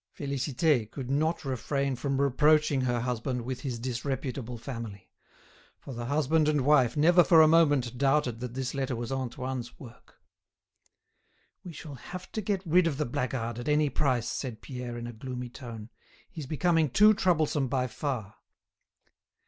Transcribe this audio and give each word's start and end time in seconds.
Félicité 0.17 0.89
could 0.89 1.11
not 1.11 1.45
refrain 1.45 1.95
from 1.95 2.19
reproaching 2.19 2.81
her 2.81 3.01
husband 3.01 3.43
with 3.43 3.61
his 3.61 3.77
disreputable 3.77 4.57
family; 4.57 5.11
for 5.77 5.93
the 5.93 6.05
husband 6.07 6.47
and 6.49 6.61
wife 6.61 6.97
never 6.97 7.23
for 7.23 7.39
a 7.43 7.47
moment 7.47 7.95
doubted 7.99 8.39
that 8.39 8.55
this 8.55 8.73
letter 8.73 8.95
was 8.95 9.11
Antoine's 9.11 9.77
work. 9.79 10.15
"We 11.63 11.71
shall 11.71 11.93
have 11.93 12.31
to 12.31 12.41
get 12.41 12.65
rid 12.65 12.87
of 12.87 12.97
the 12.97 13.05
blackguard 13.05 13.59
at 13.59 13.69
any 13.69 13.91
price," 13.91 14.27
said 14.27 14.61
Pierre 14.63 14.97
in 14.97 15.05
a 15.05 15.13
gloomy 15.13 15.49
tone. 15.49 15.91
"He's 16.31 16.47
becoming 16.47 16.89
too 16.89 17.13
troublesome 17.13 17.67
by 17.67 17.85
far." 17.85 18.37